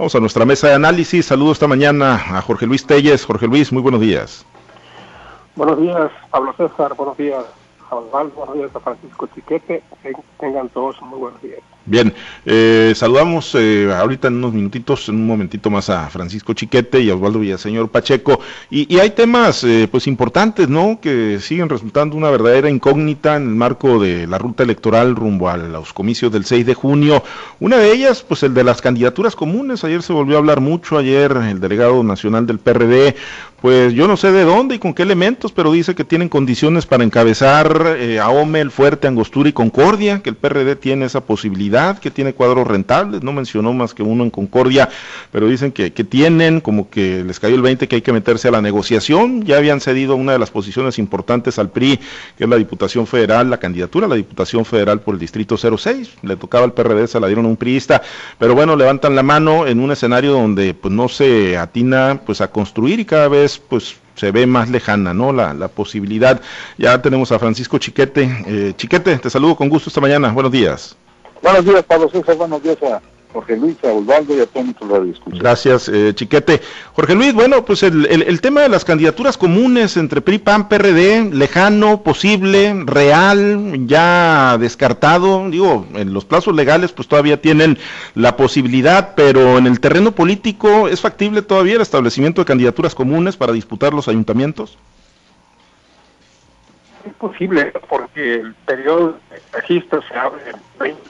[0.00, 1.26] Vamos a nuestra mesa de análisis.
[1.26, 3.22] Saludo esta mañana a Jorge Luis Telles.
[3.22, 4.46] Jorge Luis, muy buenos días.
[5.54, 6.94] Buenos días, Pablo César.
[6.94, 7.44] Buenos días,
[7.90, 8.34] Osvaldo.
[8.34, 9.82] Buenos días a Francisco Chiquete.
[10.38, 11.60] Tengan todos muy buenos días.
[11.90, 12.14] Bien,
[12.46, 17.10] eh, saludamos eh, ahorita en unos minutitos, en un momentito más a Francisco Chiquete y
[17.10, 18.38] a Osvaldo Villaseñor Pacheco.
[18.70, 21.00] Y, hay temas eh, pues importantes, ¿no?
[21.02, 25.56] Que siguen resultando una verdadera incógnita en el marco de la ruta electoral rumbo a
[25.56, 27.24] los comicios del 6 de junio.
[27.58, 29.82] Una de ellas, pues el de las candidaturas comunes.
[29.82, 33.16] Ayer se volvió a hablar mucho, ayer el delegado nacional del PRD,
[33.60, 36.86] pues yo no sé de dónde y con qué elementos, pero dice que tienen condiciones
[36.86, 41.98] para encabezar a OME, el Fuerte, Angostura y Concordia, que el PRD tiene esa posibilidad
[41.98, 44.88] que tiene cuadros rentables, no mencionó más que uno en Concordia,
[45.30, 48.48] pero dicen que, que tienen, como que les cayó el 20 que hay que meterse
[48.48, 51.98] a la negociación, ya habían cedido una de las posiciones importantes al PRI,
[52.38, 56.10] que es la Diputación Federal, la candidatura a la Diputación Federal por el Distrito 06,
[56.22, 58.00] le tocaba al PRD, se la dieron a un priista,
[58.38, 62.50] pero bueno, levantan la mano en un escenario donde pues no se atina pues a
[62.50, 65.32] construir y cada vez pues se ve más lejana, ¿no?
[65.32, 66.40] La, la posibilidad.
[66.78, 68.44] Ya tenemos a Francisco Chiquete.
[68.46, 70.30] Eh, Chiquete, te saludo con gusto esta mañana.
[70.32, 70.96] Buenos días.
[71.42, 72.36] Buenos días, Pablo César.
[72.36, 72.76] Buenos días
[73.32, 76.60] Jorge Luis, a Osvaldo y a todos nuestros Gracias, eh, Chiquete.
[76.94, 81.30] Jorge Luis, bueno, pues el, el, tema de las candidaturas comunes entre PRI, PAN, PRD,
[81.32, 85.48] lejano, posible, real, ya descartado.
[85.48, 87.78] Digo, en los plazos legales pues todavía tienen
[88.14, 93.36] la posibilidad, pero en el terreno político, ¿es factible todavía el establecimiento de candidaturas comunes
[93.36, 94.76] para disputar los ayuntamientos?
[97.06, 101.09] Es posible, porque el periodo de registro se abre el 20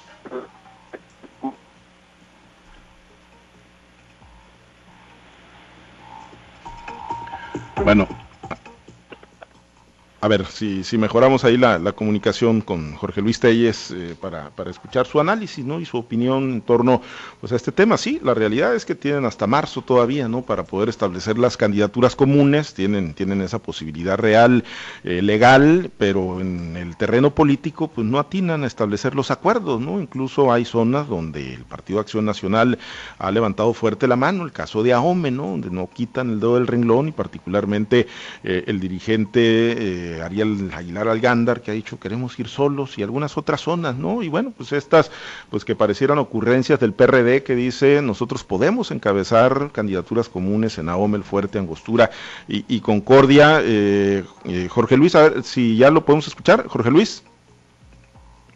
[7.85, 8.07] Bueno,
[10.23, 14.51] a ver, si, si mejoramos ahí la, la, comunicación con Jorge Luis Telles eh, para,
[14.51, 15.81] para, escuchar su análisis ¿no?
[15.81, 17.01] y su opinión en torno
[17.41, 17.97] pues, a este tema.
[17.97, 20.43] Sí, la realidad es que tienen hasta marzo todavía ¿no?
[20.43, 24.63] para poder establecer las candidaturas comunes, tienen, tienen esa posibilidad real,
[25.05, 29.81] eh, legal, pero en el terreno político pues no atinan a establecer los acuerdos.
[29.81, 30.03] ¿no?
[30.03, 32.79] Incluso hay zonas donde el Partido Acción Nacional
[33.19, 35.45] ha levantado fuerte la mano, el caso de Ahome, ¿no?
[35.45, 38.07] donde no quitan el dedo del renglón y particularmente
[38.45, 43.61] eh, el dirigente Ariel Aguilar Algándar, que ha dicho queremos ir solos y algunas otras
[43.61, 44.23] zonas, ¿no?
[44.23, 45.11] Y bueno, pues estas,
[45.51, 51.17] pues que parecieran ocurrencias del PRD que dice nosotros podemos encabezar candidaturas comunes en Ahome,
[51.17, 52.11] El Fuerte, Angostura
[52.49, 53.61] y, Concordia.
[53.63, 57.23] Eh, eh, Jorge Luis, a ver si ya lo podemos escuchar, Jorge Luis.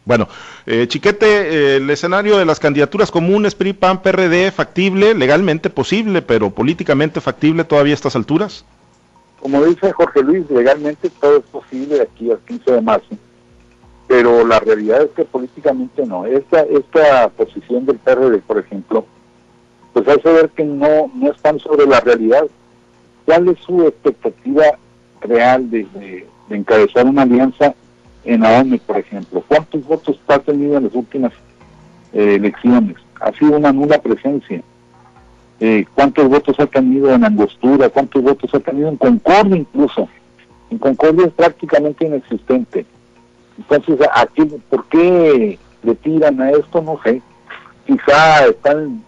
[0.04, 0.28] Bueno,
[0.66, 6.50] eh, Chiquete, el escenario de las candidaturas comunes PRI, PAN, PRD, factible, legalmente posible, pero
[6.50, 8.64] políticamente factible todavía a estas alturas.
[9.44, 13.14] Como dice Jorge Luis, legalmente todo es posible de aquí al 15 de marzo,
[14.08, 16.24] pero la realidad es que políticamente no.
[16.24, 19.04] Esta, esta posición del PRD, por ejemplo,
[19.92, 22.46] pues hace ver que no, no están sobre la realidad.
[23.26, 24.64] ¿Cuál es su expectativa
[25.20, 27.74] real de, encabezar una alianza
[28.24, 29.44] en AOME, por ejemplo?
[29.46, 31.34] ¿Cuántos votos ha tenido en las últimas
[32.14, 32.96] eh, elecciones?
[33.20, 34.62] Ha sido una nula presencia
[35.60, 40.08] eh, cuántos votos ha tenido en Angostura, cuántos votos ha tenido en Concordia incluso.
[40.70, 42.84] En Concordia es prácticamente inexistente.
[43.56, 46.82] Entonces, aquí, ¿por qué le tiran a esto?
[46.82, 47.22] No sé.
[47.86, 49.04] Quizá están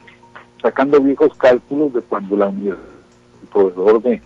[0.62, 2.88] sacando viejos cálculos de cuando la universidad,
[3.42, 4.22] el proveedor de,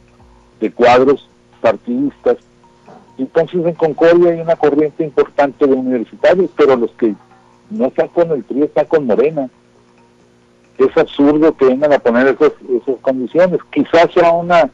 [0.60, 1.28] de cuadros
[1.60, 2.36] partidistas.
[3.19, 7.14] Entonces en Concordia hay una corriente importante de universitarios, pero los que
[7.70, 9.50] no están con el PRI están con Morena
[10.84, 12.52] es absurdo que vengan a poner esas,
[13.02, 13.60] condiciones.
[13.70, 14.70] Quizás sea una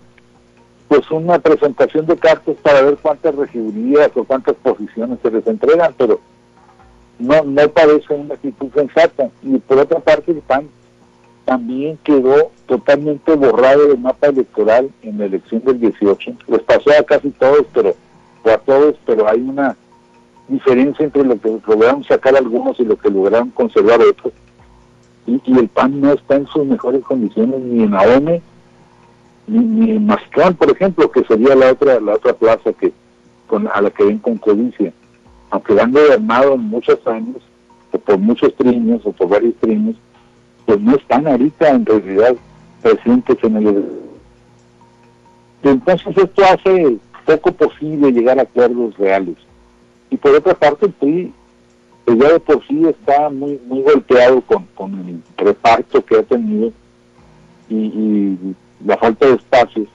[0.88, 5.92] pues una presentación de cartas para ver cuántas regidurías o cuántas posiciones se les entregan,
[5.98, 6.20] pero
[7.18, 9.28] no, no parece una actitud sensata.
[9.42, 10.68] Y por otra parte, el PAN
[11.44, 16.36] también quedó totalmente borrado del mapa electoral en la elección del 18.
[16.46, 17.96] Les pasó a casi todos, pero
[18.44, 19.76] o a todos, pero hay una
[20.46, 24.32] diferencia entre lo que lograron sacar algunos y lo que lograron conservar otros
[25.26, 28.42] y, el PAN no está en sus mejores condiciones ni en AOME
[29.48, 32.92] ni, en Mascán, por ejemplo, que sería la otra la otra plaza que
[33.46, 34.92] con, a la que ven con codicia.
[35.50, 37.36] Aunque han gobernado en muchos años,
[37.92, 39.96] o por muchos triños, o por varios triños,
[40.64, 42.36] pues no están ahorita en realidad
[42.82, 43.84] presentes en el...
[45.62, 49.36] Entonces esto hace poco posible llegar a acuerdos reales.
[50.10, 51.32] Y por otra parte, el PRI
[52.06, 56.22] pues ya de por sí está muy muy golpeado con, con el reparto que ha
[56.22, 56.72] tenido
[57.68, 58.38] y,
[58.84, 59.88] la falta de espacios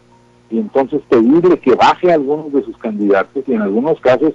[0.49, 4.33] y entonces pedirle que baje algunos de sus candidatos y en algunos casos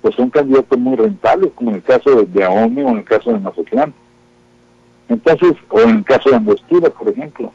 [0.00, 3.32] pues son candidatos muy rentables como en el caso de, de o en el caso
[3.32, 3.92] de Mazatlán
[5.08, 7.52] Entonces, o en el caso de Angostura, por ejemplo.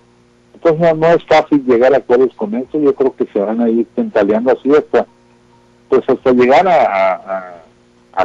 [0.53, 3.69] Entonces no, es fácil llegar a acuerdos con esto, yo creo que se van a
[3.69, 5.07] ir tentaleando así hasta,
[5.87, 7.62] pues hasta llegar a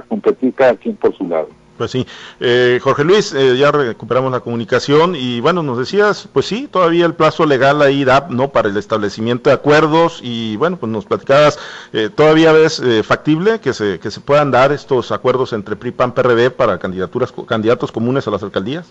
[0.09, 1.49] competir cada quien por su lado.
[1.79, 2.05] Pues sí,
[2.41, 7.07] eh, Jorge Luis, eh, ya recuperamos la comunicación y bueno, nos decías, pues sí, todavía
[7.07, 8.49] el plazo legal ahí da, ¿no?
[8.49, 11.57] Para el establecimiento de acuerdos y bueno, pues nos platicabas,
[11.93, 16.13] eh, todavía ves factible que se, que se puedan dar estos acuerdos entre PRI, PAN,
[16.15, 18.91] PRD para candidaturas, candidatos comunes a las alcaldías.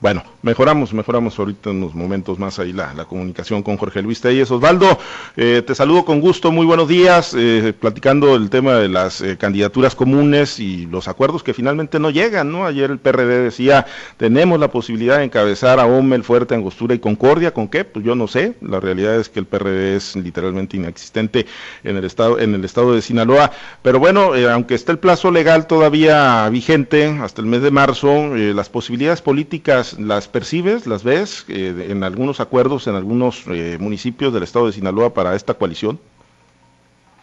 [0.00, 4.50] Bueno, mejoramos, mejoramos ahorita en unos momentos más ahí la, comunicación con Jorge Luis Telles.
[4.50, 4.98] Osvaldo,
[5.36, 9.36] eh, te saludo con gusto, muy buenos días, eh, platicando el tema de las eh,
[9.36, 12.64] candidaturas comunes y los acuerdos que finalmente no llegan, ¿no?
[12.64, 13.84] Ayer el PRD decía,
[14.16, 17.84] tenemos la posibilidad de encabezar a el Fuerte, Angostura y Concordia, ¿con qué?
[17.84, 21.44] Pues yo no sé, la realidad es que el PRD es literalmente inexistente
[21.84, 23.50] en el estado, en el estado de Sinaloa,
[23.82, 28.70] pero bueno, aunque esté el plazo legal todavía vigente hasta el mes de marzo, las
[28.70, 34.42] posibilidades políticas las percibes, las ves eh, en algunos acuerdos en algunos eh, municipios del
[34.42, 35.98] estado de Sinaloa para esta coalición?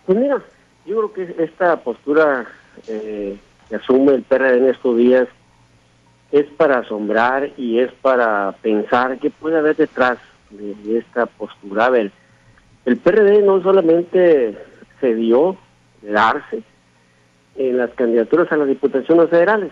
[0.05, 0.41] Pues mira,
[0.85, 2.47] yo creo que esta postura
[2.87, 3.37] eh,
[3.69, 5.27] que asume el PRD en estos días
[6.31, 10.17] es para asombrar y es para pensar qué puede haber detrás
[10.49, 11.85] de, esta postura.
[11.85, 12.11] A ver,
[12.85, 14.57] el PRD no solamente
[14.99, 15.57] se dio
[16.01, 16.63] darse
[17.55, 19.71] en las candidaturas a las diputaciones federales,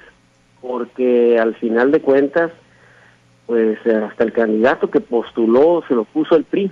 [0.61, 2.51] porque al final de cuentas
[3.45, 6.71] pues eh, hasta el candidato que postuló se lo puso el PRI.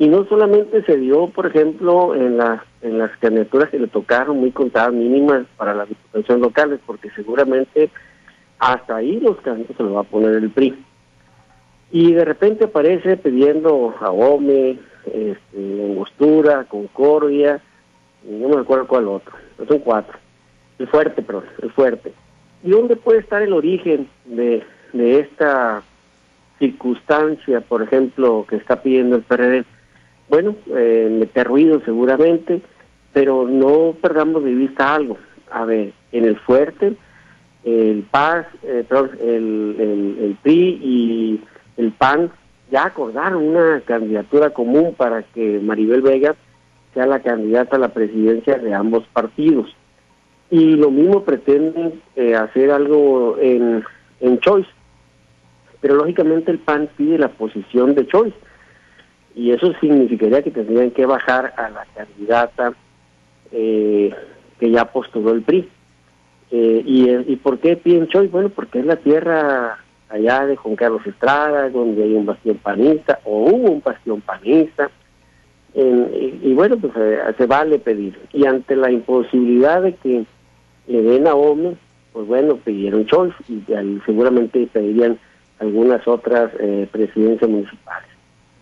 [0.00, 4.38] Y no solamente se dio, por ejemplo, en, las en las candidaturas que le tocaron
[4.38, 7.90] muy contadas mínimas para las diputaciones locales, porque seguramente
[8.58, 10.74] hasta ahí los candidatos se lo va a poner el PRI.
[11.90, 14.12] Y de repente aparece pidiendo a
[15.06, 17.60] este, Angostura, Concordia,
[18.24, 19.34] no me acuerdo cuál otro,
[19.66, 20.18] son cuatro.
[20.78, 22.12] El fuerte, pero el fuerte.
[22.62, 24.62] ¿Y dónde puede estar el origen de,
[24.92, 25.82] de esta
[26.58, 29.64] circunstancia, por ejemplo, que está pidiendo el PRD,
[30.28, 32.60] bueno, eh, meter ruido seguramente,
[33.12, 35.16] pero no perdamos de vista algo.
[35.50, 36.94] A ver, en el fuerte,
[37.64, 38.84] el PAS, eh,
[39.20, 41.40] el, el, PRI y
[41.76, 42.30] el PAN
[42.70, 46.34] ya acordaron una candidatura común para que Maribel Vega
[46.92, 49.74] sea la candidata a la presidencia de ambos partidos.
[50.50, 53.84] Y lo mismo pretenden eh, hacer algo en,
[54.20, 54.68] en Choice
[55.80, 58.36] pero lógicamente el PAN pide la posición de Choice
[59.34, 62.72] y eso significaría que tendrían que bajar a la candidata
[63.52, 64.12] eh,
[64.58, 65.68] que ya postuló el PRI.
[66.50, 68.30] Eh, y, ¿Y por qué piden Choice?
[68.30, 69.78] Bueno, porque es la tierra
[70.08, 74.90] allá de Juan Carlos Estrada, donde hay un bastión panista, o hubo un bastión panista,
[75.74, 78.18] y, bueno, pues eh, se vale pedir.
[78.32, 80.24] Y ante la imposibilidad de que
[80.88, 81.76] le den a OME,
[82.12, 83.62] pues bueno, pidieron Choice, y
[84.04, 85.18] seguramente pedirían
[85.60, 88.08] algunas otras eh, presidencias municipales.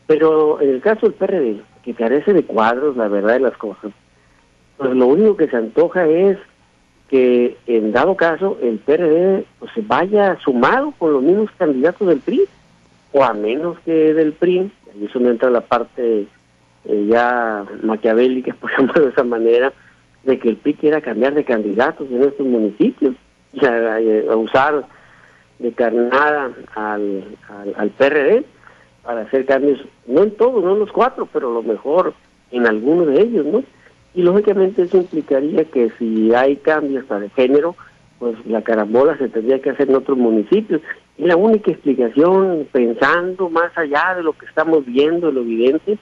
[0.06, 3.93] Pero en el caso del PRD, que carece de cuadros, la verdad de las cosas,
[4.76, 6.38] pues lo único que se antoja es
[7.08, 12.20] que en dado caso el PRD pues, se vaya sumado con los mismos candidatos del
[12.20, 12.43] PRI,
[13.12, 16.26] o a menos que del PRI, y eso no entra la parte
[16.84, 19.72] eh, ya maquiavélica, por ejemplo, de esa manera,
[20.24, 23.15] de que el PRI quiera cambiar de candidatos en estos municipios,
[23.53, 24.84] y a usar
[25.58, 27.25] de carnada al,
[27.77, 28.44] al, PRD
[29.03, 32.15] para hacer cambios, no en todos, no en los cuatro, pero a lo mejor
[32.51, 33.63] en alguno de ellos, ¿no?
[34.15, 37.77] Y lógicamente eso implicaría que si hay cambios hasta de género,
[38.19, 40.81] pues la carambola se tendría que hacer en otros municipios.
[41.19, 45.98] Y la única explicación, pensando más allá de lo que estamos viendo, lo evidente,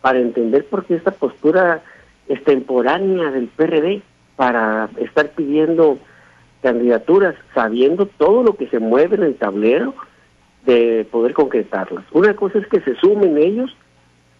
[0.00, 1.82] para entender por qué esta postura
[2.28, 4.02] extemporánea del PRD
[4.36, 5.98] para estar pidiendo
[6.62, 9.94] candidaturas sabiendo todo lo que se mueve en el tablero
[10.66, 12.04] de poder concretarlas.
[12.12, 13.74] Una cosa es que se sumen ellos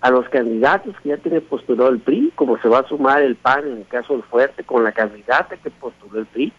[0.00, 3.36] a los candidatos que ya tiene postulado el PRI, como se va a sumar el
[3.36, 6.52] PAN en el caso del Fuerte con la candidata que postuló el PRI,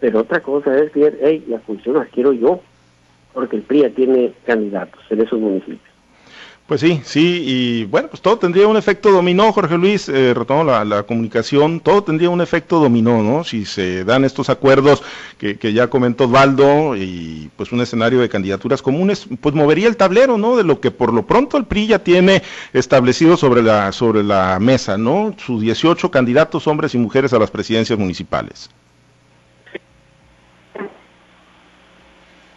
[0.00, 2.60] pero otra cosa es decir, hey, la función la quiero yo,
[3.32, 5.91] porque el PRI ya tiene candidatos en esos municipios.
[6.66, 10.62] Pues sí, sí, y bueno, pues todo tendría un efecto dominó, Jorge Luis, eh, retomo
[10.62, 13.42] la, comunicación, todo tendría un efecto dominó, ¿no?
[13.42, 15.02] Si se dan estos acuerdos
[15.38, 20.38] que, ya comentó Osvaldo y pues un escenario de candidaturas comunes, pues movería el tablero,
[20.38, 20.56] ¿no?
[20.56, 22.42] De lo que por lo pronto el PRI ya tiene
[22.72, 25.34] establecido sobre la, sobre la mesa, ¿no?
[25.38, 28.70] Sus 18 candidatos, hombres y mujeres a las presidencias municipales.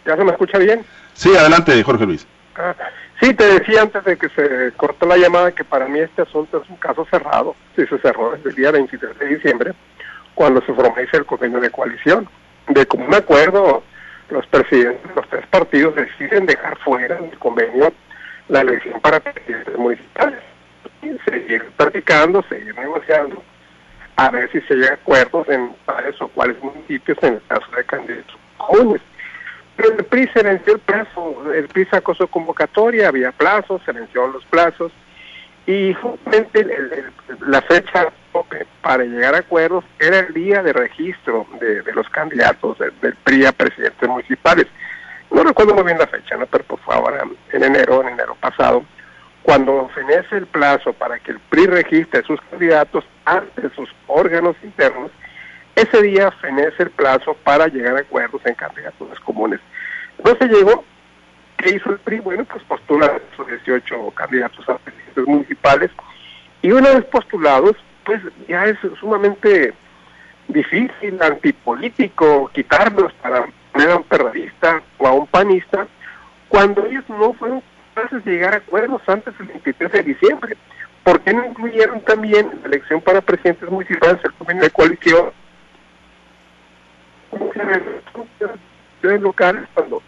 [0.06, 0.86] ¿Ya se me escucha bien?
[1.14, 2.26] Sí, adelante, Jorge Luis.
[2.54, 2.72] Ah,
[3.20, 6.62] sí, te decía antes de que se cortó la llamada que para mí este asunto
[6.62, 7.54] es un caso cerrado.
[7.74, 9.72] Sí, se cerró desde el día 23 de diciembre,
[10.34, 12.28] cuando se formaliza el convenio de coalición.
[12.68, 13.82] De común acuerdo,
[14.30, 17.92] los presidentes de los tres partidos deciden dejar fuera del convenio
[18.48, 20.40] la elección para presidentes municipales.
[21.24, 23.42] Seguir practicando, seguir negociando,
[24.16, 27.66] a ver si se llega a acuerdos en tales o cuáles municipios en el caso
[27.76, 29.02] de candidatos comunes.
[29.76, 33.92] Pero el PRI se venció el plazo, el PRI sacó su convocatoria, había plazos, se
[33.92, 34.90] venció los plazos,
[35.66, 36.66] y justamente
[37.46, 38.12] la fecha
[38.82, 43.52] para llegar a acuerdos era el día de registro de, los candidatos del PRI a
[43.52, 44.66] presidentes municipales.
[45.30, 46.46] No recuerdo muy bien la fecha, ¿no?
[46.46, 48.84] pero por favor, en enero, en enero pasado,
[49.42, 55.10] cuando fenece el plazo para que el PRI registre sus candidatos ante sus órganos internos,
[55.76, 59.60] ese día fenece el plazo para llegar a acuerdos en candidaturas comunes.
[60.24, 60.84] No se llegó.
[61.58, 62.20] ¿Qué hizo el PRI?
[62.20, 65.90] Bueno, pues postula sus 18 candidatos a presidentes municipales
[66.62, 69.74] y una vez postulados, pues ya es sumamente
[70.48, 75.86] difícil, antipolítico, quitarlos para poner a un periodista o a un panista
[76.48, 77.62] cuando ellos no fueron
[77.94, 80.56] capaces de llegar a acuerdos antes del 23 de diciembre.
[81.04, 85.32] ¿Por qué no incluyeron también la elección para presidentes municipales, el convenio de coalición?
[89.20, 90.02] Locales cuando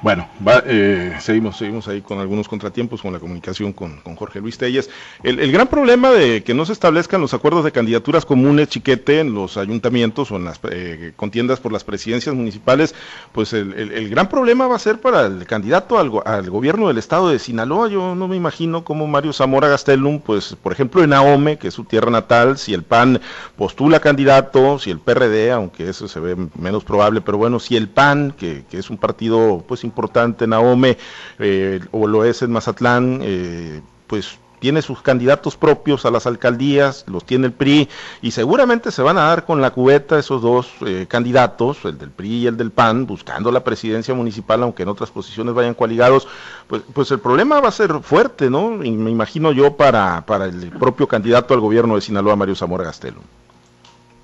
[0.00, 4.56] Bueno, va, eh, seguimos, seguimos ahí con algunos contratiempos con la comunicación con, Jorge Luis
[4.56, 4.88] Telles.
[5.24, 9.34] El, gran problema de que no se establezcan los acuerdos de candidaturas comunes, chiquete, en
[9.34, 12.94] los ayuntamientos o en las eh, contiendas por las presidencias municipales,
[13.32, 17.30] pues el, gran problema va a ser para el candidato al, al, gobierno del estado
[17.30, 17.88] de Sinaloa.
[17.88, 21.74] Yo no me imagino cómo Mario Zamora Gastelum, pues por ejemplo en Ahome, que es
[21.74, 23.20] su tierra natal, si el PAN
[23.56, 27.88] postula candidato, si el PRD, aunque eso se ve menos probable, pero bueno, si el
[27.88, 30.96] PAN, que, que es un partido pues importante, Naome,
[31.38, 37.04] eh, o lo es en Mazatlán, eh, pues tiene sus candidatos propios a las alcaldías,
[37.06, 37.88] los tiene el PRI,
[38.22, 42.10] y seguramente se van a dar con la cubeta esos dos eh, candidatos, el del
[42.10, 46.26] PRI y el del PAN, buscando la presidencia municipal, aunque en otras posiciones vayan coaligados,
[46.66, 48.82] pues, pues el problema va a ser fuerte, ¿no?
[48.82, 52.84] Y me imagino yo para, para el propio candidato al gobierno de Sinaloa, Mario Zamora
[52.84, 53.20] Gastelo.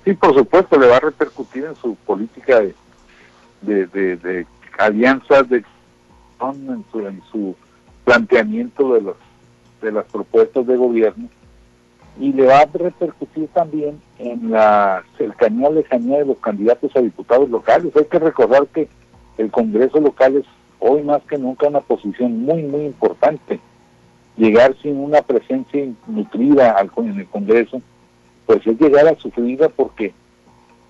[0.03, 2.61] Sí, por supuesto, le va a repercutir en su política
[3.61, 4.45] de, de
[4.77, 5.63] alianzas de
[6.41, 7.55] en su, en su
[8.03, 9.15] planteamiento de los
[9.81, 11.29] de las propuestas de gobierno
[12.19, 17.49] y le va a repercutir también en la cercanía lejanía de los candidatos a diputados
[17.49, 17.95] locales.
[17.95, 18.87] Hay que recordar que
[19.37, 20.45] el Congreso local es
[20.79, 23.59] hoy más que nunca una posición muy, muy importante.
[24.37, 27.81] Llegar sin una presencia nutrida al, en el Congreso,
[28.45, 30.13] pues es llegar a sufrida porque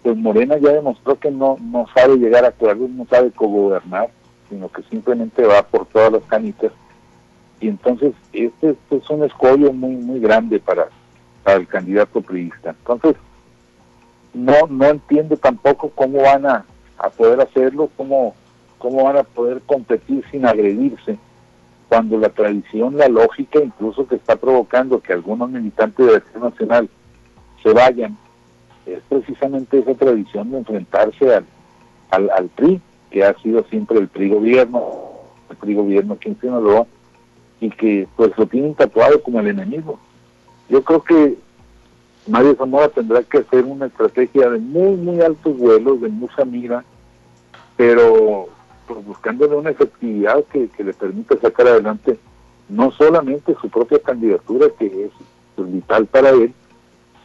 [0.06, 4.12] pues Morena ya demostró que no, no sabe llegar a acuerdos, no sabe cómo gobernar,
[4.48, 6.72] sino que simplemente va por todas las canitas.
[7.60, 10.90] Y entonces este, es un escollo muy muy grande para,
[11.48, 12.70] el candidato priista.
[12.70, 13.16] Entonces,
[14.36, 16.66] no, no entiende tampoco cómo van a,
[17.18, 18.36] poder hacerlo, cómo,
[18.78, 21.18] cómo van a poder competir sin agredirse,
[21.90, 26.44] cuando la tradición, la lógica, incluso que está provocando que algunos militantes de la Acción
[26.44, 26.90] Nacional
[27.64, 28.16] se vayan
[28.86, 31.46] es precisamente esa tradición de enfrentarse al,
[32.12, 34.82] al, al PRI, que ha sido siempre el PRI gobierno,
[35.50, 36.86] el PRI gobierno aquí en Sinaloa,
[37.60, 40.00] y que pues lo tienen tatuado como el enemigo.
[40.70, 41.38] Yo creo que
[42.27, 46.84] Mario Zamora tendrá que hacer una estrategia de muy, muy altos vuelos, de mucha mira,
[47.77, 48.48] pero
[48.88, 52.18] pues, buscándole una efectividad que, le permita sacar adelante
[52.68, 55.12] no solamente su propia candidatura, que es
[55.58, 56.54] vital para él,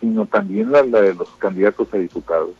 [0.01, 2.51] sino también la, de los candidatos a diputados.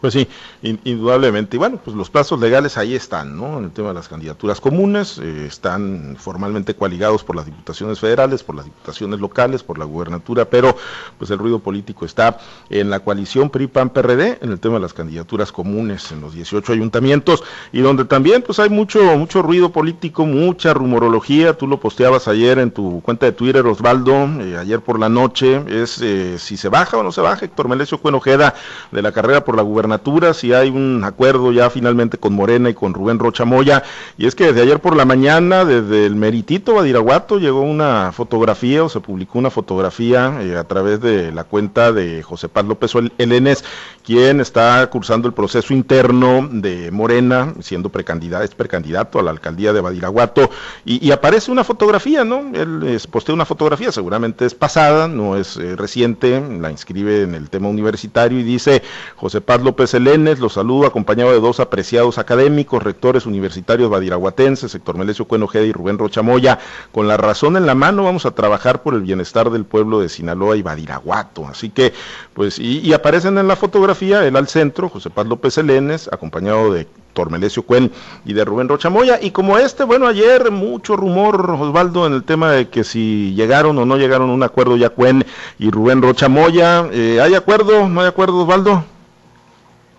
[0.00, 0.28] Pues sí,
[0.62, 1.56] indudablemente.
[1.56, 3.58] Y bueno, pues los plazos legales ahí están, ¿no?
[3.58, 8.42] En el tema de las candidaturas comunes, eh, están formalmente coaligados por las diputaciones federales,
[8.42, 10.76] por las diputaciones locales, por la gubernatura, pero
[11.18, 12.38] pues el ruido político está
[12.68, 17.42] en la coalición PRI-PAN-PRD, en el tema de las candidaturas comunes en los 18 ayuntamientos,
[17.72, 22.58] y donde también pues hay mucho, mucho ruido político, mucha rumorología, tú lo posteabas ayer
[22.58, 26.68] en tu cuenta de Twitter, Osvaldo, eh, ayer por la noche, es eh, si se
[26.68, 28.54] baja o no se baja Héctor Melesio Cuenojeda
[28.92, 32.68] de la carrera por la gubernatura gubernaturas y hay un acuerdo ya finalmente con Morena
[32.68, 33.84] y con Rubén Rocha Moya.
[34.18, 38.82] Y es que desde ayer por la mañana, desde el Meritito Badiraguato, llegó una fotografía
[38.82, 42.92] o se publicó una fotografía eh, a través de la cuenta de José Paz López
[43.18, 43.64] Elenes,
[44.04, 49.72] quien está cursando el proceso interno de Morena, siendo precandidato, es precandidato a la alcaldía
[49.72, 50.50] de Badiraguato,
[50.84, 52.50] y, aparece una fotografía, ¿no?
[52.52, 57.34] Él es, postea una fotografía, seguramente es pasada, no es eh, reciente, la inscribe en
[57.34, 58.82] el tema universitario y dice,
[59.16, 64.96] José Paz López Elenes, lo saludo acompañado de dos apreciados académicos, rectores universitarios badiraguatenses, sector
[64.96, 66.58] Melesio Cueno y Rubén Rochamoya,
[66.92, 70.08] con la razón en la mano vamos a trabajar por el bienestar del pueblo de
[70.08, 71.46] Sinaloa y Badiraguato.
[71.46, 71.92] Así que,
[72.34, 76.86] pues, y, aparecen en la fotografía, él al centro, José Paz López Elenes, acompañado de
[77.12, 77.92] Tormelesio Cuen
[78.24, 79.18] y de Rubén Rochamoya.
[79.20, 83.78] Y como este, bueno, ayer mucho rumor, Osvaldo, en el tema de que si llegaron
[83.78, 85.24] o no llegaron a un acuerdo ya Cuen
[85.58, 86.88] y Rubén Rochamoya.
[86.92, 87.88] Eh, ¿Hay acuerdo?
[87.88, 88.95] ¿No hay acuerdo, Osvaldo?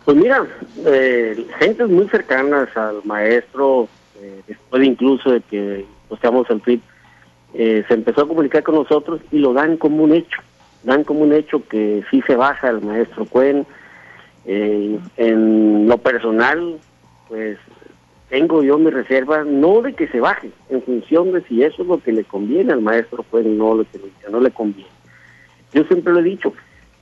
[0.07, 0.47] Pues mira,
[0.85, 3.89] eh, gentes muy cercanas al maestro,
[4.21, 6.79] eh, después incluso de que posteamos el tweet,
[7.53, 10.39] eh, se empezó a comunicar con nosotros y lo dan como un hecho.
[10.83, 13.65] Dan como un hecho que sí se baja el maestro Cuen.
[14.45, 16.79] en lo personal,
[17.27, 17.57] pues
[18.29, 21.87] tengo yo mi reserva, no de que se baje, en función de si eso es
[21.89, 23.99] lo que le conviene al maestro Cuen, no lo que
[24.31, 24.89] no le conviene.
[25.73, 26.53] Yo siempre lo he dicho,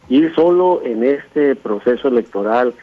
[0.09, 2.73] ir solo en este proceso electoral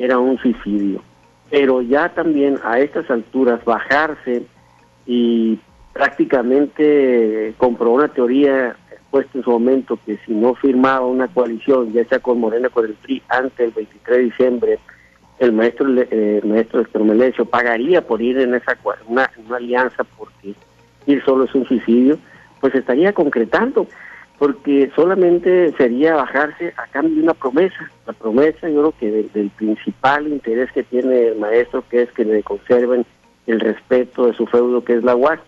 [0.00, 1.02] era un suicidio,
[1.50, 4.44] pero ya también a estas alturas bajarse
[5.06, 5.58] y
[5.92, 8.76] prácticamente compró una teoría
[9.10, 12.86] puesta en su momento que si no firmaba una coalición, ya sea con Morena con
[12.86, 14.78] el PRI, antes del 23 de diciembre,
[15.38, 20.54] el maestro eh, maestro Estromelesio pagaría por ir en esa una, una alianza porque
[21.06, 22.18] ir solo es un suicidio,
[22.60, 23.86] pues estaría concretando,
[24.40, 27.90] porque solamente sería bajarse a cambio de una promesa.
[28.06, 32.24] La promesa, yo creo que del, principal interés que tiene el maestro, que es que
[32.24, 33.04] le conserven
[33.46, 35.40] el respeto de su feudo, que es la UAS.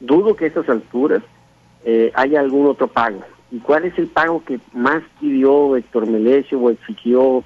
[0.00, 1.22] Dudo que a estas alturas
[1.84, 3.20] eh, haya algún otro pago.
[3.52, 7.44] ¿Y cuál es el pago que más pidió Héctor Melesio o exigió,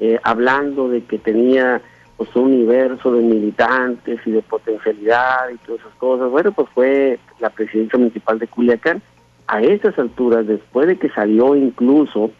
[0.00, 1.80] eh, hablando de que tenía
[2.16, 6.28] pues, un universo de militantes y de potencialidad y todas esas cosas?
[6.28, 9.00] Bueno, pues fue la presidencia municipal de Culiacán.
[9.48, 12.30] A estas alturas, después de que salió incluso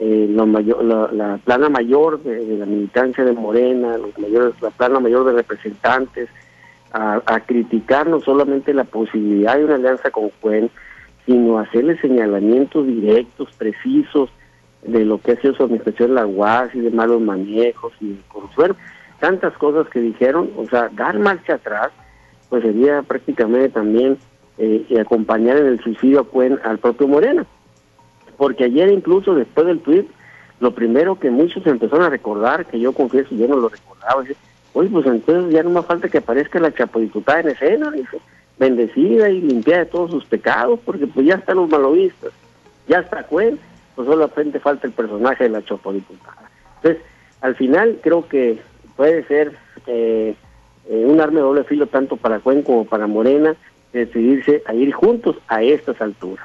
[0.00, 5.26] eh, mayor, la, plana mayor de, la militancia de Morena, los mayores, la plana mayor
[5.26, 6.28] de representantes,
[6.92, 10.70] a, criticar no solamente la posibilidad de una alianza con Cuen,
[11.24, 14.30] sino hacerle señalamientos directos, precisos,
[14.82, 18.08] de lo que ha sido su administración en la UAS y de malos manejos y
[18.08, 18.76] de corrupción.
[19.20, 21.90] Tantas cosas que dijeron, o sea, dar marcha atrás,
[22.48, 24.18] pues sería prácticamente también
[24.60, 27.46] eh, acompañar en el suicidio Cuen al propio Morena.
[28.36, 30.04] Porque ayer incluso después del tweet,
[30.60, 34.36] lo primero que muchos empezaron a recordar, que yo confieso, yo no lo recordaba, es
[34.72, 37.92] Oye, pues entonces ya no más falta que aparezca la chapodiputada en escena,
[38.58, 42.30] bendecida y limpiada de todos sus pecados, porque pues ya están los malovistas,
[42.86, 43.58] ya está Cuen,
[43.96, 46.50] pues solamente falta el personaje de la chapodiputada.
[46.76, 47.02] Entonces,
[47.40, 48.60] al final creo que
[48.96, 50.36] puede ser eh,
[50.88, 53.56] eh, un arma de doble filo tanto para Cuen como para Morena
[53.92, 56.44] decidirse a ir juntos a estas alturas.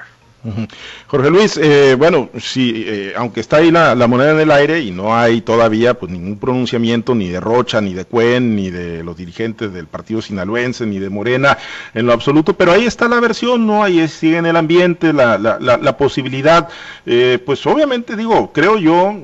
[1.06, 4.90] Jorge Luis, eh, bueno, sí, eh, aunque está ahí la, moneda en el aire y
[4.90, 9.16] no hay todavía pues ningún pronunciamiento ni de Rocha, ni de Cuen, ni de los
[9.16, 11.58] dirigentes del partido sinaloense, ni de Morena
[11.94, 13.82] en lo absoluto, pero ahí está la versión, ¿no?
[13.82, 16.68] Ahí sigue en el ambiente la, la, la, posibilidad,
[17.06, 19.14] eh, pues obviamente digo, creo yo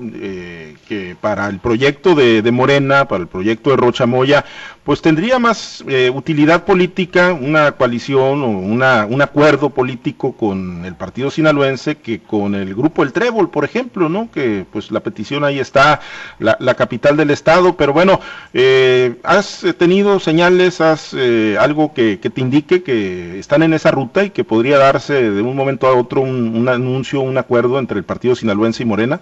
[1.20, 4.44] para el proyecto de, Morena, para el proyecto de Rocha Moya,
[4.82, 11.12] pues tendría más utilidad política una coalición o una, un acuerdo político con el partido
[11.12, 14.30] partido sinaloense que con el grupo El Trébol, por ejemplo, ¿no?
[14.32, 16.00] Que pues la petición ahí está,
[16.38, 18.18] la, capital del estado, pero bueno,
[18.54, 24.24] eh, ¿has tenido señales, has eh, algo que, te indique que están en esa ruta
[24.24, 27.98] y que podría darse de un momento a otro un, un anuncio, un acuerdo entre
[27.98, 29.20] el partido sinaloense y Morena?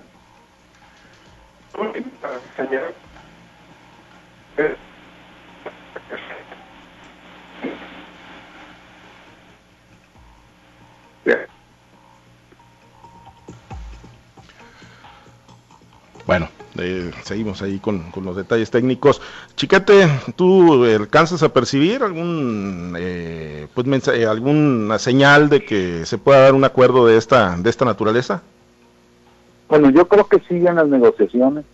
[16.26, 19.20] Bueno, eh, seguimos ahí con, los detalles técnicos.
[19.56, 26.40] Chiquete, ¿tú alcanzas a percibir algún eh, pues mensaje, alguna señal de que se pueda
[26.40, 28.42] dar un acuerdo de esta de esta naturaleza?
[29.70, 31.64] Bueno, yo creo que siguen las negociaciones.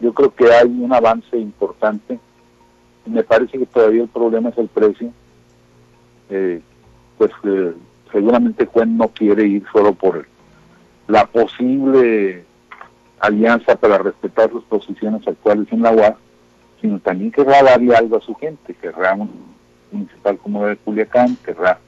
[0.00, 2.20] Yo creo que hay un avance importante.
[3.06, 5.12] Me parece que todavía el problema es el precio.
[6.30, 6.62] Eh,
[7.18, 7.32] pues
[8.12, 10.26] seguramente Cuen no quiere ir solo por
[11.08, 12.44] la posible
[13.18, 16.14] alianza para respetar sus posiciones actuales en la UAS,
[16.80, 19.30] sino también querrá darle algo a su gente, querrá un
[19.90, 21.78] municipal como de Culiacán, querrá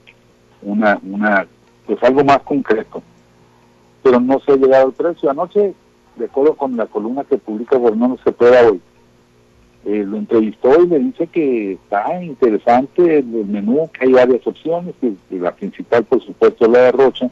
[0.63, 1.47] una, una,
[1.87, 3.03] pues algo más concreto.
[4.07, 5.29] Pero no se ha llegado al precio.
[5.29, 5.75] Anoche,
[6.15, 8.81] de acuerdo con la columna que publica Fernando Cepeda hoy,
[9.85, 14.95] eh, lo entrevistó y le dice que está interesante el, menú, que hay varias opciones,
[15.03, 17.31] y, la principal por supuesto es la de Rocha,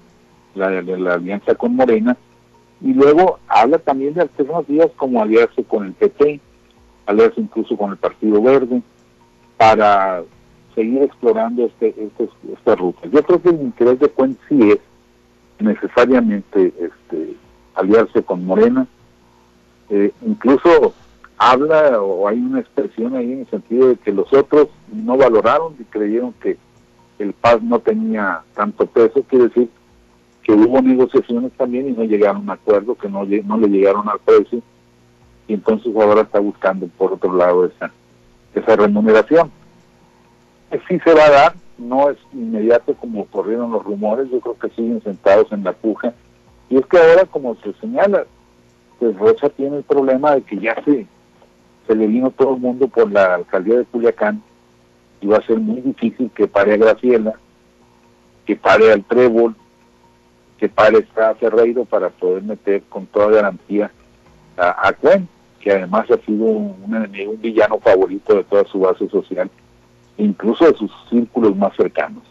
[0.56, 2.16] la de la alianza con Morena,
[2.80, 6.40] y luego habla también de alternativas como aliarse con el PP,
[7.06, 8.82] aliarse incluso con el Partido Verde,
[9.56, 10.24] para
[10.74, 13.06] seguir explorando este, este, esta ruta.
[13.12, 14.80] Yo creo que el interés de Cuen sí es
[15.64, 17.36] necesariamente este,
[17.74, 18.86] aliarse con Morena,
[19.90, 20.94] eh, incluso
[21.36, 25.74] habla o hay una expresión ahí en el sentido de que los otros no valoraron
[25.78, 26.56] y creyeron que
[27.18, 29.68] el paz no tenía tanto peso, quiere decir
[30.42, 34.60] que hubo negociaciones también y no llegaron a acuerdo, que no, le llegaron al precio,
[35.48, 37.90] y entonces ahora está buscando por otro lado esa,
[38.54, 39.50] esa remuneración.
[40.88, 44.68] Sí se va a dar, no es inmediato como corrieron los rumores, yo creo que
[44.70, 46.14] siguen sentados en la puja,
[46.68, 48.24] y es que ahora, como se señala,
[48.98, 51.06] pues Rocha tiene el problema de que ya se,
[51.86, 54.42] se le vino todo el mundo por la alcaldía de Culiacán
[55.20, 57.34] y va a ser muy difícil que pare a Graciela,
[58.46, 59.54] que pare al Trébol,
[60.58, 63.90] que pare a Ferreiro para poder meter con toda garantía
[64.56, 65.28] a, a Cuen,
[65.60, 69.50] que además ha sido un, enemigo, un villano favorito de toda su base social,
[70.18, 72.22] incluso de sus círculos más cercanos.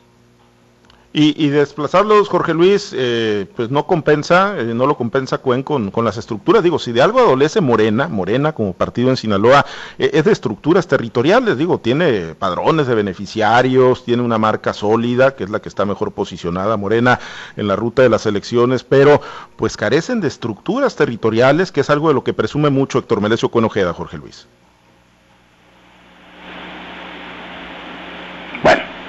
[1.16, 6.04] Y, desplazarlos, Jorge Luis, eh, pues no compensa, eh, no lo compensa Cuen con, con,
[6.04, 6.64] las estructuras.
[6.64, 9.64] Digo, si de algo adolece Morena, Morena como partido en Sinaloa,
[10.00, 11.60] eh, es de estructuras territoriales.
[11.60, 16.14] Digo, tiene padrones de beneficiarios, tiene una marca sólida, que es la que está mejor
[16.14, 17.20] posicionada, Morena,
[17.58, 19.22] en la ruta de las elecciones, pero
[19.56, 23.50] pues carecen de estructuras territoriales, que es algo de lo que presume mucho Héctor Melesio
[23.50, 24.48] Cuen Ojeda, Jorge Luis.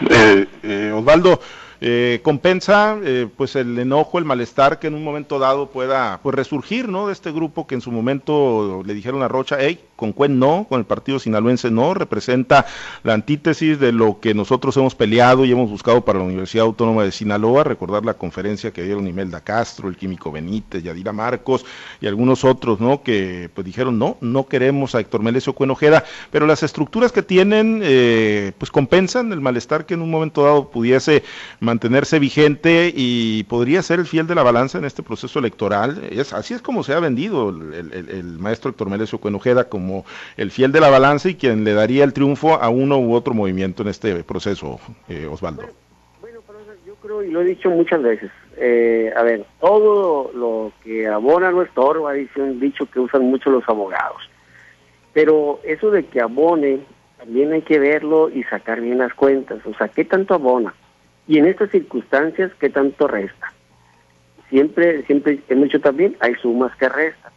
[0.01, 1.41] Bueno, Osvaldo.
[1.87, 6.35] Eh, compensa eh, pues el enojo, el malestar que en un momento dado pueda pues
[6.35, 7.09] resurgir, ¿no?
[7.09, 10.65] De este grupo que en su momento le dijeron a Rocha, hey, con Cuen no,
[10.67, 12.65] con el partido sinaloense no, representa
[13.03, 17.05] la antítesis de lo que nosotros hemos peleado y hemos buscado para la Universidad Autónoma
[17.05, 21.67] de Sinaloa, recordar la conferencia que dieron Imelda Castro, el químico Benítez, Yadira Marcos
[22.01, 23.03] y algunos otros, ¿no?
[23.03, 27.81] Que pues dijeron, no, no queremos a Héctor Melesio Cuenojeda, pero las estructuras que tienen,
[27.85, 31.23] eh, pues compensan el malestar que en un momento dado pudiese
[31.75, 36.01] mantenerse vigente y podría ser el fiel de la balanza en este proceso electoral.
[36.09, 40.05] Es, así es como se ha vendido el, maestro Héctor Melesio Cuenojeda como
[40.37, 43.35] el fiel de la balanza y quien le daría el triunfo a uno u otro
[43.35, 45.65] movimiento en este proceso, eh, Osvaldo.
[46.21, 46.41] Bueno,
[46.87, 51.51] yo creo, y lo he dicho muchas veces, eh, a ver, todo lo que abona
[51.51, 54.23] no estorba, dice un dicho que usan mucho los abogados.
[55.13, 56.81] Pero eso de que abone,
[57.19, 59.59] también hay que verlo y sacar bien las cuentas.
[59.67, 60.73] O sea, ¿qué tanto abona?
[61.27, 63.53] Y en estas circunstancias, ¿qué tanto resta?
[64.51, 67.33] Siempre, siempre, en mucho también, hay sumas que restan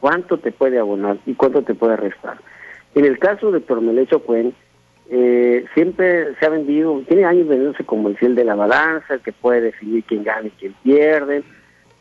[0.00, 2.38] cuánto te puede abonar y cuánto te puede restar.
[2.94, 4.54] En el caso de Tormelecho Cuen,
[5.10, 9.20] eh, siempre se ha vendido, tiene años vendiéndose como el fiel de la balanza, el
[9.20, 11.42] que puede definir quién gana y quién pierde.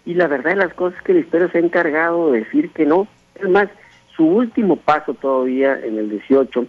[0.05, 2.71] Y la verdad de las cosas es que la historia se ha encargado de decir
[2.71, 3.07] que no.
[3.35, 3.69] Es más,
[4.15, 6.65] su último paso todavía en el 18,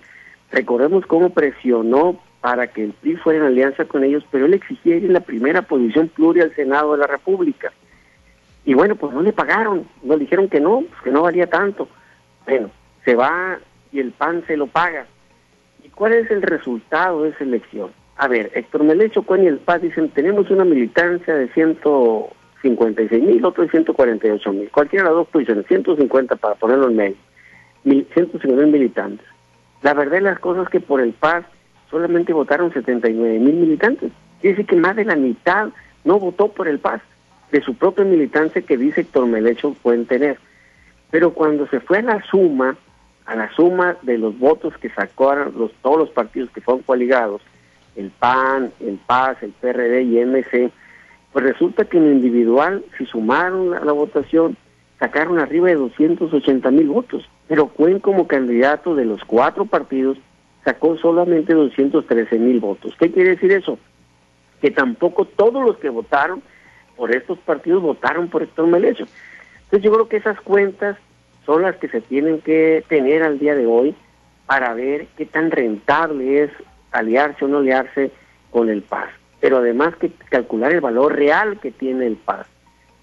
[0.51, 4.97] recordemos cómo presionó para que el PRI fuera en alianza con ellos, pero él exigía
[4.97, 7.73] en la primera posición pluria al Senado de la República.
[8.65, 11.89] Y bueno, pues no le pagaron, nos dijeron que no, pues que no valía tanto.
[12.47, 12.71] Bueno,
[13.05, 13.59] se va
[13.93, 15.07] y el PAN se lo paga.
[15.83, 17.91] ¿Y cuál es el resultado de esa elección?
[18.17, 23.45] A ver, Héctor Melecho, Cuen y el PAN dicen, tenemos una militancia de 156 mil,
[23.45, 24.71] otro de 148 mil.
[24.71, 27.17] Cualquiera de las dos posiciones, 150 para ponerlo en medio.
[27.85, 29.27] 150 mil militantes.
[29.83, 31.45] La verdad de las cosas es que por el PAS
[31.91, 34.13] solamente votaron 79 mil militantes.
[34.41, 35.69] Quiere decir que más de la mitad
[36.05, 37.03] no votó por el PAS
[37.51, 40.39] de su propia militancia que dice Héctor Melecho pueden tener.
[41.11, 42.77] Pero cuando se fue a la suma,
[43.27, 47.43] a la suma de los votos que sacaron los, todos los partidos que fueron coaligados,
[47.97, 50.71] el PAN, el PAS, el PRD y MC,
[51.33, 54.57] pues resulta que en individual, si sumaron la, la votación,
[54.99, 57.29] sacaron arriba de 280 mil votos.
[57.49, 60.19] Pero Cuen como candidato de los cuatro partidos
[60.69, 62.95] sacó solamente 213 mil votos.
[62.99, 63.79] ¿Qué quiere decir eso?
[64.61, 66.43] Que tampoco todos los que votaron
[66.95, 69.07] por estos partidos votaron por Héctor Melesio.
[69.65, 70.99] Entonces yo creo que esas cuentas
[71.47, 73.95] son las que se tienen que tener al día de hoy
[74.45, 76.51] para ver qué tan rentable es
[76.93, 78.11] aliarse o no aliarse
[78.51, 79.09] con el PAS.
[79.41, 82.47] Pero además que calcular el valor real que tiene el PAS.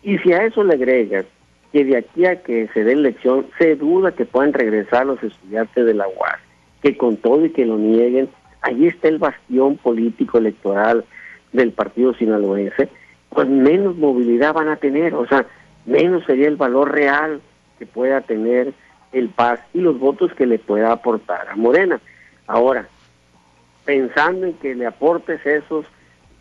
[0.03, 1.25] Y si a eso le agregas
[1.71, 5.83] que de aquí a que se dé elección se duda que puedan regresar los estudiantes
[5.83, 6.44] de la UAS,
[6.85, 8.29] que con todo y que lo nieguen,
[8.61, 11.03] ahí está el bastión político electoral
[11.51, 12.89] del partido sinaloense,
[13.31, 15.47] pues menos movilidad van a tener, o sea,
[15.87, 17.41] menos sería el valor real
[17.79, 18.71] que pueda tener
[19.13, 21.99] el Paz y los votos que le pueda aportar a Morena.
[22.45, 22.87] Ahora,
[23.83, 25.87] pensando en que le aportes esos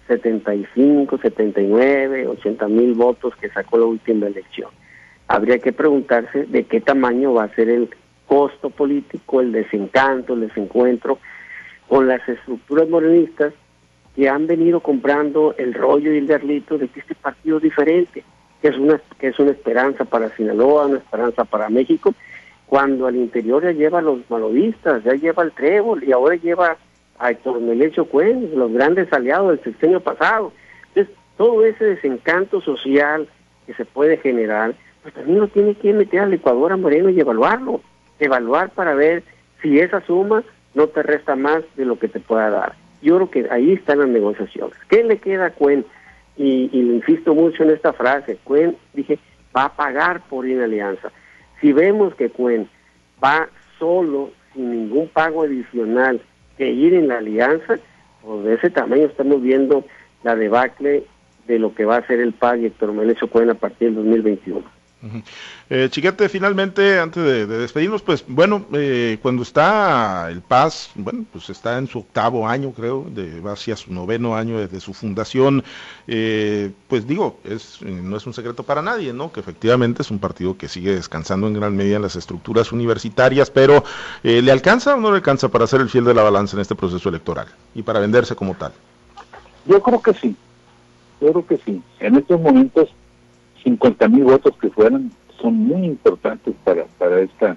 [0.08, 4.68] 75, 79, 80 mil votos que sacó la última elección,
[5.26, 7.88] habría que preguntarse de qué tamaño va a ser el
[8.26, 11.18] costo político, el desencanto, el desencuentro
[11.88, 13.52] con las estructuras morenistas
[14.16, 18.24] que han venido comprando el rollo y el garlito de que este partido es diferente,
[18.62, 22.14] que es una que es una esperanza para Sinaloa, una esperanza para México,
[22.66, 26.76] cuando al interior ya lleva a los malodistas, ya lleva al Trébol y ahora lleva
[27.18, 30.52] a Héctor Melecho Cuen, los grandes aliados del sexenio pasado.
[30.88, 33.28] Entonces, todo ese desencanto social
[33.66, 37.20] que se puede generar, pues también lo tiene que meter al Ecuador a Moreno y
[37.20, 37.80] evaluarlo,
[38.24, 39.22] evaluar para ver
[39.62, 40.42] si esa suma
[40.74, 42.74] no te resta más de lo que te pueda dar.
[43.02, 44.76] Yo creo que ahí están las negociaciones.
[44.88, 45.84] ¿Qué le queda a Cuen?
[46.36, 49.18] Y, le insisto mucho en esta frase, Cuen, dije,
[49.56, 51.12] va a pagar por ir alianza.
[51.60, 52.68] Si vemos que Cuen
[53.22, 56.20] va solo, sin ningún pago adicional,
[56.58, 57.78] que ir en la alianza,
[58.22, 59.84] pues de ese tamaño estamos viendo
[60.22, 61.04] la debacle
[61.46, 63.96] de lo que va a ser el PAG y Héctor Melecho Cuen a partir del
[63.96, 64.73] 2021.
[65.70, 71.50] Eh, Chiquete, finalmente, antes de, despedirnos, pues bueno, eh, cuando está el Paz, bueno, pues
[71.50, 75.64] está en su octavo año, creo, de, va hacia su noveno año desde su fundación,
[76.06, 79.32] eh, pues digo, es, no es un secreto para nadie, ¿no?
[79.32, 83.50] Que efectivamente es un partido que sigue descansando en gran medida en las estructuras universitarias,
[83.50, 83.84] pero
[84.22, 86.74] ¿le alcanza o no le alcanza para ser el fiel de la balanza en este
[86.74, 88.72] proceso electoral y para venderse como tal?
[89.66, 90.36] Yo creo que sí,
[91.20, 91.82] yo creo que sí.
[92.00, 92.88] En estos momentos
[93.64, 97.56] 50 mil votos que fueran son muy importantes para, para, esta,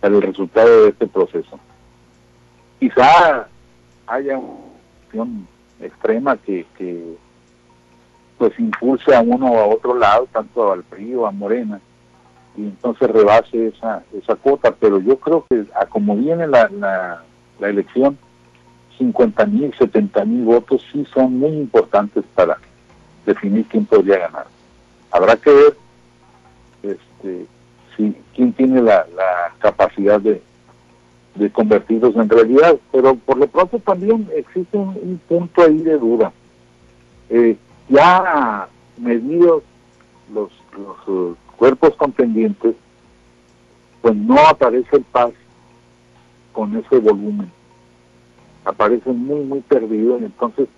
[0.00, 1.58] para el resultado de este proceso.
[2.78, 3.48] Quizá
[4.06, 4.48] haya una
[5.06, 5.48] opción
[5.80, 7.16] extrema que, que
[8.38, 11.80] pues impulse a uno o a otro lado, tanto al PRI o a Morena,
[12.56, 17.22] y entonces rebase esa, esa cuota, pero yo creo que a como viene la, la,
[17.58, 18.18] la elección,
[18.98, 22.58] 50 mil, 70 mil votos sí son muy importantes para
[23.24, 24.46] definir quién podría ganar
[25.12, 25.76] habrá que ver
[26.82, 27.46] este,
[27.96, 29.06] si quién tiene la,
[29.60, 30.42] capacidad de,
[31.52, 36.32] convertirlos en realidad, pero por lo pronto también existe un, punto ahí de duda.
[37.30, 37.56] Eh,
[37.88, 39.62] ya medidos
[40.32, 42.74] los, los uh, cuerpos contendientes,
[44.02, 45.30] pues no aparece el paz
[46.52, 47.50] con ese volumen.
[48.64, 50.68] Aparece muy, muy perdido y entonces,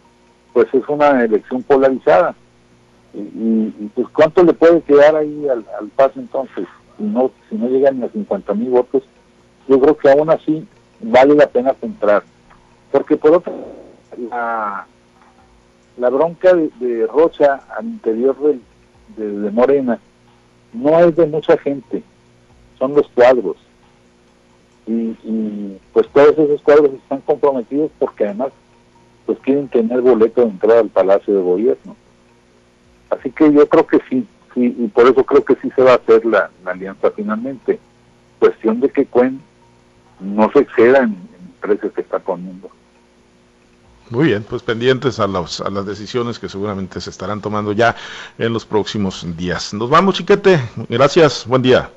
[0.52, 2.34] pues es una elección polarizada
[3.14, 7.68] y, pues cuánto le puede quedar ahí al, al paso entonces si no si no
[7.68, 9.02] llegan a 50 mil votos
[9.68, 10.66] yo creo que aún así
[11.00, 12.24] vale la pena centrar
[12.90, 13.52] porque por otra
[14.30, 14.86] la,
[15.96, 18.36] la bronca de, Rocha al interior
[19.16, 19.98] de, de, Morena
[20.72, 22.02] no es de mucha gente
[22.78, 23.56] son los cuadros.
[24.86, 28.52] Y, y, pues todos esos cuadros están comprometidos porque además
[29.24, 31.96] pues quieren tener boleto de entrada al Palacio de Gobierno
[33.18, 35.92] Así que yo creo que sí, sí, y por eso creo que sí se va
[35.92, 37.78] a hacer la, alianza finalmente.
[38.38, 39.40] Cuestión de que Cuen
[40.20, 42.70] no se exceda en, en precios que está poniendo.
[44.10, 47.96] Muy bien, pues pendientes a, los, a las decisiones que seguramente se estarán tomando ya
[48.38, 49.72] en los próximos días.
[49.72, 50.60] Nos vamos, chiquete.
[50.88, 51.90] Gracias, buen día.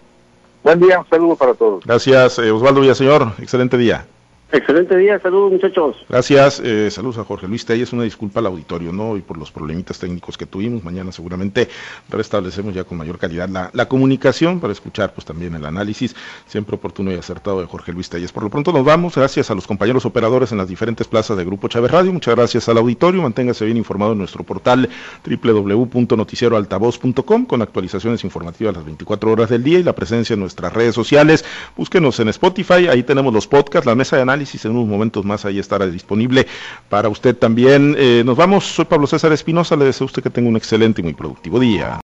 [0.63, 1.83] Buen día, un saludo para todos.
[1.85, 3.33] Gracias, eh, Osvaldo Villaseñor.
[3.39, 4.05] Excelente día.
[4.49, 5.97] Excelente día, saludos muchachos.
[6.07, 9.17] Gracias, eh, saludos a Jorge Luis es una disculpa al auditorio, ¿no?
[9.17, 11.67] Y por los problemitas técnicos que tuvimos, mañana seguramente
[12.09, 17.11] restablecemos ya con mayor calidad la, comunicación para escuchar pues también el análisis, siempre oportuno
[17.11, 18.31] y acertado de Jorge Luis Telles.
[18.31, 21.43] Por lo pronto nos vamos, gracias a los compañeros operadores en las diferentes plazas de
[21.43, 24.87] Grupo Chávez Radio, muchas gracias al auditorio, manténgase bien informado en nuestro portal
[25.25, 30.95] www.noticieroaltavoz.com con actualizaciones informativas las 24 horas del día y la presencia en nuestras redes
[30.95, 31.43] sociales,
[31.75, 35.45] búsquenos en Spotify, ahí tenemos los podcasts, la mesa de análisis en unos momentos más
[35.45, 36.45] ahí estará disponible
[36.89, 37.95] para usted también.
[37.97, 41.01] Eh, nos vamos, soy Pablo César Espinosa, le deseo a usted que tenga un excelente
[41.01, 41.95] y muy productivo día.